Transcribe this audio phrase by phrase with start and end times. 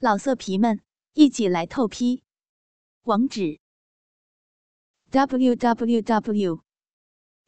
[0.00, 0.80] 老色皮们，
[1.14, 2.22] 一起来透批！
[3.02, 3.58] 网址
[5.10, 6.62] ：w w w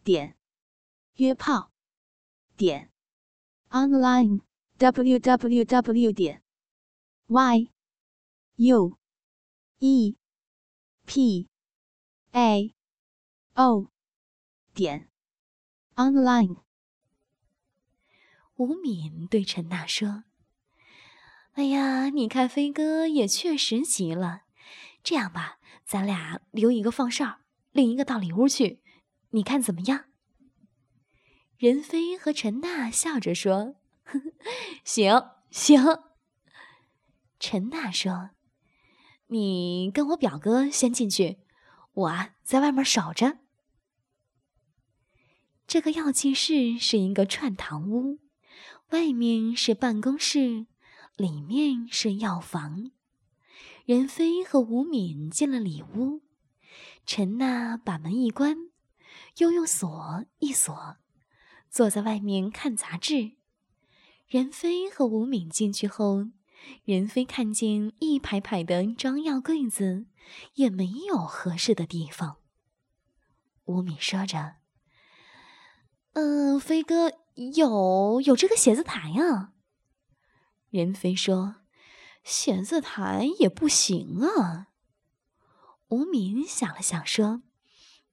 [0.03, 0.37] 点
[1.15, 1.71] 约炮
[2.57, 2.91] 点
[3.69, 4.41] online
[4.79, 6.43] w w w 点
[7.29, 7.71] y
[8.57, 8.99] u
[9.79, 10.17] e
[11.07, 11.49] p
[12.33, 12.75] a
[13.55, 13.93] o
[14.75, 15.09] 点
[15.95, 16.65] online。
[18.57, 20.25] 吴敏对陈娜说。
[21.61, 24.45] 哎呀，你看飞哥也确实急了。
[25.03, 27.41] 这样吧，咱俩留一个放哨，
[27.71, 28.81] 另一个到里屋去，
[29.33, 30.07] 你看怎么样？
[31.59, 33.75] 任飞和陈娜笑着说
[34.85, 35.85] ：“行 行。”
[37.39, 38.31] 陈娜说
[39.29, 41.41] ：“你跟我表哥先进去，
[41.93, 43.37] 我啊在外面守着。”
[45.69, 48.19] 这个药剂室是一个串堂屋，
[48.93, 50.65] 外面是办公室。
[51.21, 52.93] 里面是药房，
[53.85, 56.23] 任飞和吴敏进了里屋，
[57.05, 58.57] 陈娜把门一关，
[59.37, 60.97] 又用锁一锁，
[61.69, 63.33] 坐在外面看杂志。
[64.29, 66.29] 任飞和吴敏进去后，
[66.87, 70.07] 任飞看见一排排的装药柜子，
[70.55, 72.39] 也没有合适的地方。
[73.67, 74.55] 吴敏说着
[76.15, 79.53] ：“嗯，飞哥有有这个写字台呀。”
[80.71, 81.57] 任飞说
[82.25, 84.69] ：“写字台也不行啊。”
[85.89, 87.43] 吴敏想了想说：“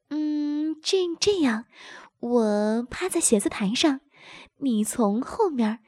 [0.09, 1.65] 嗯，这这样，
[2.19, 4.01] 我趴在写字台上，
[4.57, 5.79] 你从后面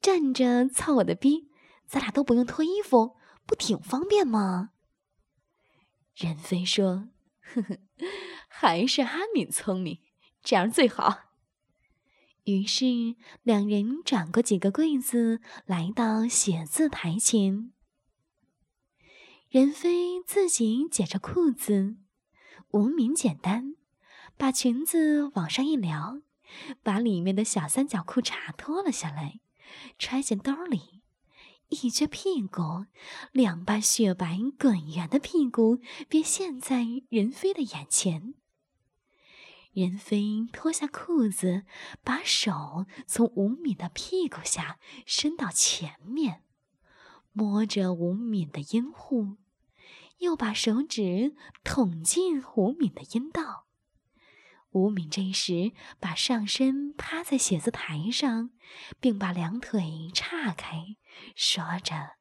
[0.00, 1.50] 站着操我的逼，
[1.86, 4.70] 咱俩都不用脱衣服，不挺方便吗？”
[6.14, 7.08] 任飞说
[7.42, 7.78] ：“呵呵，
[8.48, 10.00] 还是阿敏聪明，
[10.42, 11.24] 这样最好。”
[12.46, 17.72] 于是，两人转过几个柜子，来到写字台前。
[19.48, 21.96] 任飞自己解着裤子，
[22.70, 23.74] 无名简单，
[24.36, 26.20] 把裙子往上一撩，
[26.84, 29.40] 把里面的小三角裤衩脱了下来，
[29.98, 31.02] 揣进兜里，
[31.70, 32.86] 一撅屁股，
[33.32, 38.34] 两瓣雪白滚圆的屁股便现在任飞的眼前。
[39.76, 41.66] 任飞脱下裤子，
[42.02, 46.42] 把手从吴敏的屁股下伸到前面，
[47.32, 49.36] 摸着吴敏的阴户，
[50.20, 53.66] 又把手指捅进吴敏的阴道。
[54.70, 58.52] 吴敏这时把上身趴在写字台上，
[58.98, 60.96] 并把两腿岔开，
[61.34, 62.16] 说着：“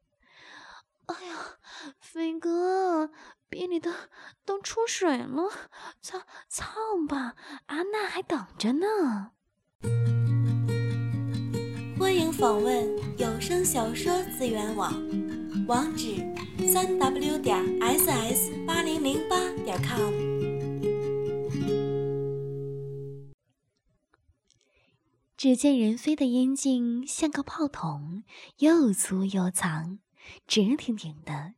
[1.07, 1.57] 哎呀，
[1.99, 3.11] 飞哥。”
[3.47, 3.91] 鼻里都
[4.43, 5.49] 都出水了，
[6.01, 6.65] 操操
[7.07, 7.35] 吧！
[7.67, 9.31] 阿娜还等着呢。
[11.97, 12.85] 欢迎访问
[13.17, 14.91] 有声小说资源网，
[15.67, 16.15] 网址：
[16.67, 20.11] 三 w 点 ss 八零零八点 com。
[25.37, 28.23] 只见任飞的阴茎像个炮筒，
[28.57, 29.99] 又粗又长，
[30.47, 31.53] 直挺挺的。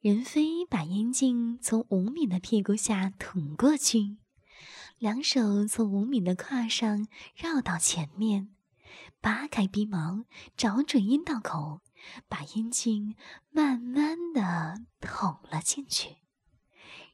[0.00, 4.18] 任飞把阴茎从吴敏的屁股下捅过去，
[4.98, 8.54] 两手从吴敏的胯上绕到前面，
[9.20, 10.24] 扒开鼻毛，
[10.56, 11.80] 找准阴道口，
[12.28, 13.16] 把阴茎
[13.50, 16.18] 慢慢的捅了进去，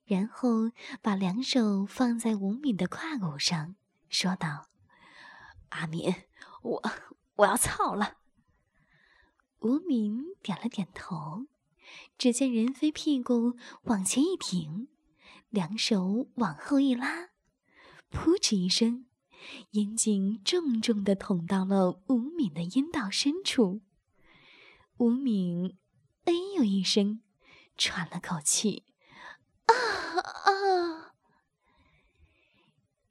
[0.04, 3.74] 然后把两手放在吴敏的胯骨上，
[4.10, 4.68] 说道
[5.70, 6.14] ：“阿敏，
[6.60, 6.82] 我
[7.36, 8.18] 我要操了。”
[9.62, 11.46] 吴敏点了点头。
[12.16, 14.88] 只见任飞屁股往前一挺，
[15.50, 17.30] 两手往后一拉，
[18.10, 19.06] 噗嗤一声，
[19.72, 23.82] 阴茎重重地捅到了吴敏的阴道深处。
[24.98, 25.76] 吴敏
[26.24, 27.20] 哎呦一声，
[27.76, 28.84] 喘了口气，
[29.66, 31.14] 啊啊！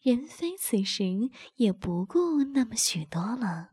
[0.02, 1.04] 任飞此时
[1.56, 3.71] 也不顾那么许多了，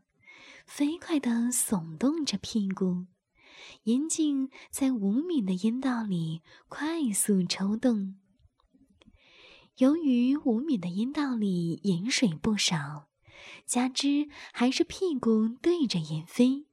[0.69, 3.07] 飞快地耸动着屁股。
[3.83, 8.19] 阴茎在吴敏的阴道里快速抽动。
[9.77, 13.09] 由于吴敏的阴道里饮水不少，
[13.65, 16.67] 加之还是屁股对着任飞，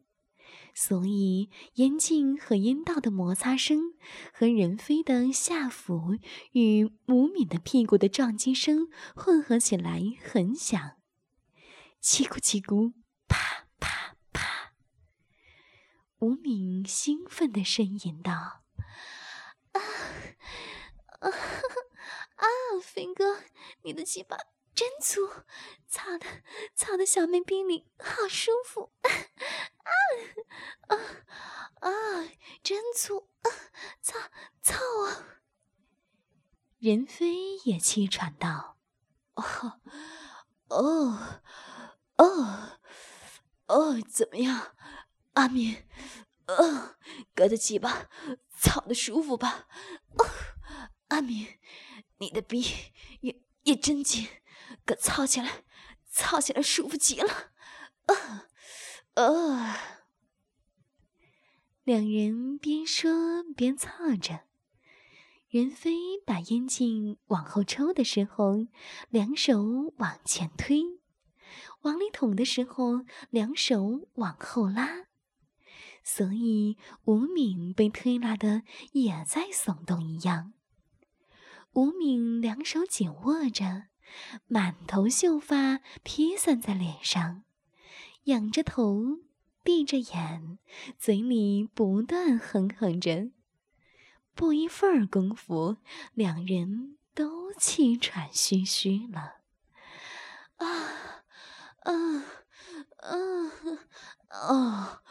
[0.74, 3.94] 所以阴茎和阴道的摩擦声
[4.30, 6.18] 和任飞的下腹
[6.52, 10.92] 与吴敏的屁股的撞击声混合起来很响，
[12.02, 12.92] 叽咕叽咕，
[16.18, 18.32] 吴敏兴奋地呻吟道
[19.72, 19.80] ：“啊
[21.20, 21.30] 啊
[22.36, 22.44] 啊！
[22.82, 23.42] 飞哥，
[23.82, 24.36] 你的鸡巴
[24.74, 25.28] 真粗，
[25.86, 26.26] 操的
[26.74, 28.92] 操的小妹逼里好舒服！
[29.02, 29.12] 啊
[30.88, 30.96] 啊
[31.80, 31.90] 啊！
[32.62, 33.50] 真粗，啊，
[34.00, 34.18] 操
[34.62, 34.76] 操
[35.06, 35.40] 啊！
[36.78, 38.78] 任飞也气喘道
[39.36, 39.80] ：“哦，
[40.68, 41.42] 哦，
[42.16, 42.78] 哦，
[43.66, 44.75] 哦，怎么样，
[45.36, 45.84] 阿敏？
[46.46, 46.96] 呃，
[47.34, 48.08] 搁得起吧？
[48.58, 49.68] 操的舒服吧？
[51.08, 51.46] 阿敏，
[52.18, 52.64] 你的逼
[53.20, 54.26] 也也真紧，
[54.84, 55.64] 可操起来，
[56.10, 57.52] 操起来舒服极了。
[58.06, 58.48] 啊，
[59.14, 59.78] 啊。”
[61.84, 64.40] 两人边说边操着，
[65.48, 65.92] 任飞
[66.24, 68.66] 把烟茎往后抽的时候，
[69.10, 70.98] 两手往前推；
[71.82, 75.06] 往里捅的时候，两手往后拉。
[76.06, 78.62] 所以吴敏被推拉的
[78.92, 80.52] 也在耸动一样。
[81.72, 83.88] 吴敏两手紧握着，
[84.46, 87.42] 满头秀发披散在脸上，
[88.24, 89.18] 仰着头。
[89.64, 90.60] 闭着眼，
[90.96, 93.32] 嘴里不断哼哼着。
[94.32, 95.78] 不一会儿功夫，
[96.14, 99.40] 两人都气喘吁吁了。
[100.58, 100.66] 啊
[101.80, 102.24] 啊
[102.98, 103.12] 啊
[104.28, 105.02] 啊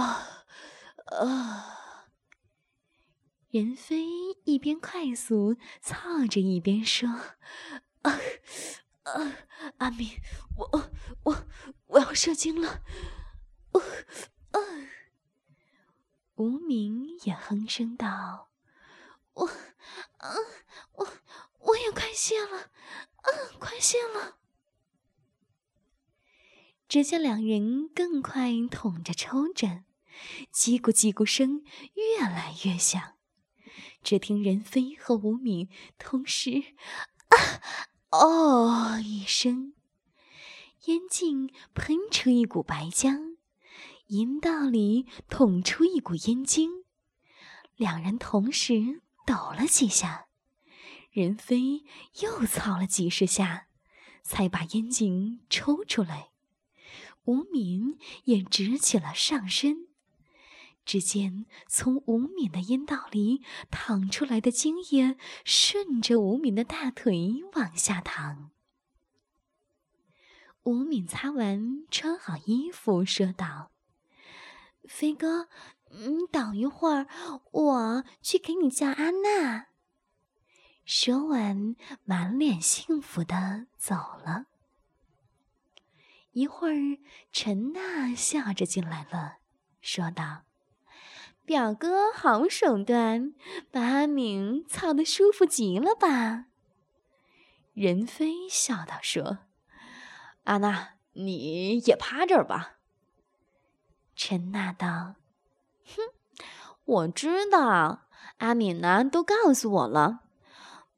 [0.00, 0.44] 啊
[1.06, 1.70] 啊！
[3.50, 4.04] 任飞
[4.44, 7.08] 一边快速操着，一边说
[8.02, 8.18] ：“啊
[9.04, 9.36] 啊，
[9.78, 10.20] 阿明，
[10.56, 10.90] 我
[11.22, 11.46] 我
[11.86, 12.82] 我要射精了。”
[16.34, 18.50] 无名也哼声道
[19.34, 20.34] ：“我，啊，
[20.94, 21.08] 我，
[21.60, 23.28] 我也快谢了，啊，
[23.60, 24.38] 快谢了。”
[26.94, 29.82] 只见两人更快捅着抽着，
[30.54, 31.64] 叽咕叽咕声
[31.94, 33.14] 越来越响。
[34.04, 35.68] 只听任飞和吴敏
[35.98, 36.62] 同时
[37.34, 37.36] “啊
[38.10, 39.74] 哦”一声，
[40.84, 43.38] 烟茎喷出一股白浆。
[44.06, 46.84] 阴道里捅出一股烟精，
[47.74, 50.28] 两人同时抖了几下，
[51.10, 51.82] 任飞
[52.22, 53.66] 又操了几十下，
[54.22, 56.28] 才把烟精抽出来。
[57.24, 59.88] 吴敏也直起了上身，
[60.84, 68.50] 只见从吴敏的阴道里淌出来的精液，顺着吴敏的大腿往下淌。
[70.64, 73.70] 吴敏擦完，穿好衣服，说道。
[74.86, 75.48] 飞哥，
[75.90, 77.06] 你等一会儿，
[77.52, 79.68] 我去给你叫安娜。
[80.84, 84.46] 说完，满脸幸福的走了。
[86.34, 86.98] 一会儿，
[87.32, 89.36] 陈娜笑着进来了，
[89.80, 90.42] 说道
[91.46, 93.34] ：“表哥好手段，
[93.70, 96.46] 把阿敏操的舒服极了吧？”
[97.72, 99.38] 任飞笑道：“说，
[100.42, 102.78] 阿娜，你也趴这儿吧。”
[104.16, 105.14] 陈娜道
[105.86, 106.02] ：“哼，
[106.84, 108.08] 我知道，
[108.38, 110.22] 阿敏呢都告诉我了。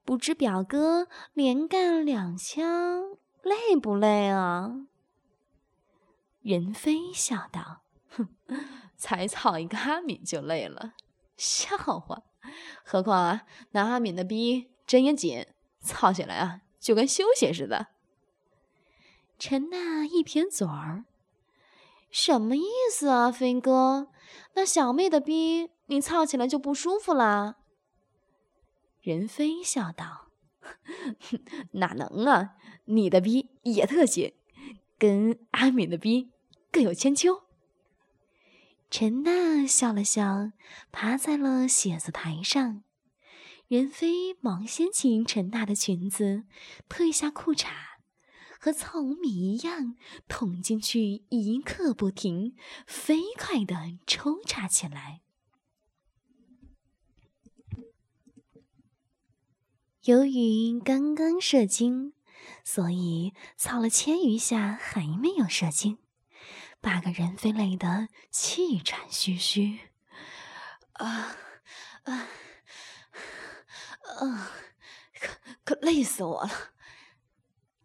[0.03, 4.87] 不知表哥连干两枪累不累啊？”
[6.49, 8.29] 任飞笑道：“哼，
[8.97, 10.93] 才操一个阿敏就累了，
[11.37, 12.23] 笑话。
[12.85, 15.45] 何况啊，那阿敏的逼真也紧，
[15.81, 17.89] 操起来啊就跟休息似的。”
[19.41, 21.05] 陈娜一撇嘴儿。
[22.13, 24.07] 什么意思啊，飞哥？
[24.55, 27.57] 那小妹的逼你操起来就不舒服啦？
[29.01, 30.29] 任飞笑道
[31.75, 32.55] ：“哪能啊，
[32.85, 34.33] 你的逼也特紧，
[34.97, 36.31] 跟阿敏的逼
[36.77, 37.45] 各有千秋。”
[38.93, 40.53] 陈娜笑了笑，
[40.93, 42.83] 趴在了写字台上。
[43.67, 46.45] 任飞忙掀起陈娜的裙子，
[46.87, 47.69] 褪下裤衩。
[48.61, 49.97] 和糙米一样
[50.29, 52.55] 捅进去，一刻不停，
[52.87, 55.23] 飞快地抽插起来。
[60.03, 62.13] 由于刚刚射精，
[62.63, 65.99] 所以操了千余下还没有射精，
[66.81, 69.79] 把个人飞累得气喘吁吁。
[70.93, 71.37] 啊
[72.05, 72.29] 啊
[74.21, 74.51] 啊！
[75.21, 76.51] 可可累死我了！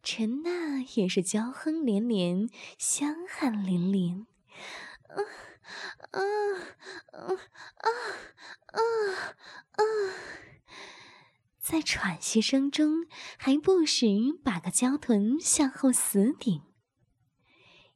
[0.03, 4.27] 陈娜也是娇哼连连，香汗淋淋。
[5.10, 5.15] 啊
[6.12, 6.21] 啊
[7.12, 7.19] 啊
[7.75, 7.89] 啊
[8.67, 8.79] 啊
[9.71, 9.83] 啊！
[11.60, 13.05] 在喘息声中，
[13.38, 14.05] 还不时
[14.43, 16.63] 把个娇臀向后死顶。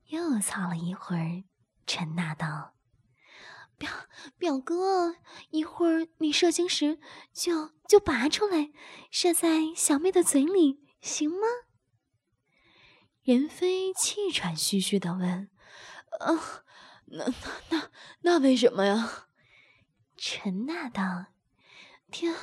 [0.07, 1.43] 又操了一会儿，
[1.87, 2.75] 陈娜道
[3.77, 3.89] ：“表
[4.37, 5.15] 表哥，
[5.49, 6.99] 一会儿你射精时，
[7.33, 8.71] 就就拔出来，
[9.09, 11.47] 射在小妹的嘴里，行吗？”
[13.23, 15.49] 任飞气喘吁吁的问
[16.21, 16.63] ：“啊，
[17.07, 17.33] 那那
[17.69, 19.27] 那那为什么呀？”
[20.15, 21.25] 陈娜道
[22.11, 22.35] ：“听，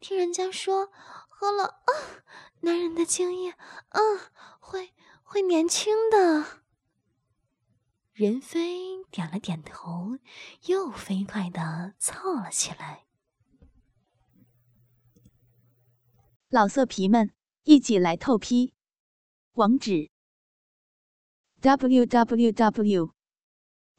[0.00, 0.90] 听人家说，
[1.28, 1.92] 喝了啊，
[2.60, 3.54] 男人的精液，
[3.90, 4.18] 嗯，
[4.58, 6.61] 会会年轻的。”
[8.12, 10.18] 任飞点了点头，
[10.66, 13.06] 又飞快的凑了起来。
[16.48, 18.74] 老色皮们，一起来透批！
[19.52, 20.10] 网址
[21.60, 23.14] ：w w w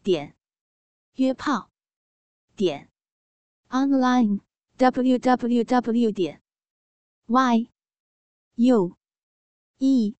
[0.03, 0.35] 点
[1.13, 1.71] 约炮
[2.55, 2.91] 点
[3.69, 4.41] online
[4.77, 6.43] w w w 点
[7.25, 7.67] y
[8.55, 8.95] u
[9.79, 10.15] e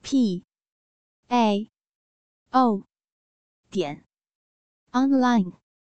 [0.00, 0.44] p
[1.26, 1.70] a
[2.50, 2.89] o
[3.70, 4.04] 点
[4.92, 5.59] online。